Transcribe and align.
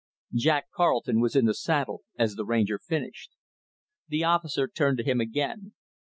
Jack 0.33 0.71
Carleton 0.71 1.19
was 1.19 1.35
in 1.35 1.45
the 1.45 1.53
saddle 1.53 2.01
as 2.17 2.33
the 2.33 2.43
Ranger 2.43 2.79
finished 2.79 3.35
The 4.07 4.23
officer 4.23 4.67
turned 4.67 4.97
to 4.97 5.03
him 5.05 5.21
again. 5.21 5.73